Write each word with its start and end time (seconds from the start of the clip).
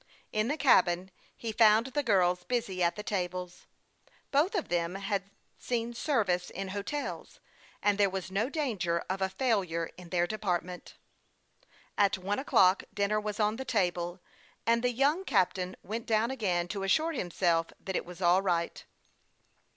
In 0.31 0.47
the 0.47 0.57
cabin 0.57 1.11
he 1.37 1.51
found 1.51 1.85
the 1.85 2.01
girls 2.01 2.43
busy 2.43 2.81
at 2.81 2.95
the 2.95 3.03
tables. 3.03 3.67
Both 4.31 4.55
of 4.55 4.67
them 4.69 4.95
had 4.95 5.29
seen 5.59 5.93
service 5.93 6.49
in 6.49 6.69
hotels, 6.69 7.39
and 7.83 7.99
there 7.99 8.09
was 8.09 8.31
no 8.31 8.49
danger 8.49 9.03
of 9.11 9.21
a 9.21 9.29
failure 9.29 9.91
in 9.97 10.09
their 10.09 10.25
department. 10.25 10.95
At 11.99 12.17
one 12.17 12.39
o'clock 12.39 12.83
dinner 12.91 13.19
was 13.21 13.39
on 13.39 13.57
the 13.57 13.63
table, 13.63 14.19
and 14.65 14.81
the 14.83 14.91
young 14.91 15.23
captain 15.23 15.75
went 15.83 16.07
down 16.07 16.31
again 16.31 16.67
to 16.69 16.81
assure 16.81 17.11
himself 17.11 17.67
that 17.79 17.95
it 17.95 18.03
was 18.03 18.23
all 18.23 18.41
right. 18.41 18.83